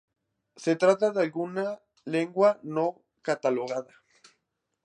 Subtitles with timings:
[0.63, 3.93] Se trata de una lengua no catalogada.